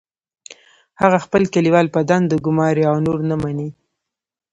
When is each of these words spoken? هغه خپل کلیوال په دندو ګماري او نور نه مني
هغه 1.01 1.17
خپل 1.25 1.43
کلیوال 1.53 1.87
په 1.95 1.99
دندو 2.09 2.37
ګماري 2.45 2.83
او 2.91 2.95
نور 3.05 3.19
نه 3.29 3.35
مني 3.41 3.69